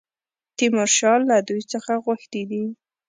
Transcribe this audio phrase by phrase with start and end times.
[0.57, 2.63] تیمورشاه له دوی څخه غوښتي دي.